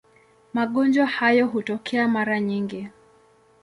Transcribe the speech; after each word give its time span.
Magonjwa 0.53 1.05
hayo 1.05 1.47
hutokea 1.47 2.07
mara 2.07 2.39
nyingi. 2.39 2.89